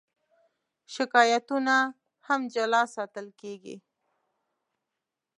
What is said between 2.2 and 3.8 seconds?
هم جلا ساتل کېږي.